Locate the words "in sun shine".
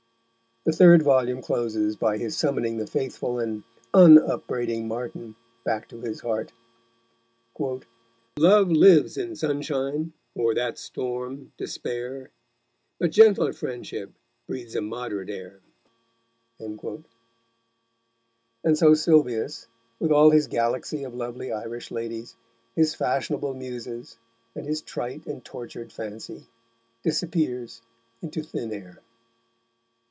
9.17-10.13